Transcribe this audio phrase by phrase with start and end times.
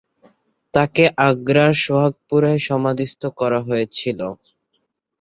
[0.73, 4.19] তাকে আগ্রার সুহাগপুরায় সমাধিস্থ করা হয়েছিল।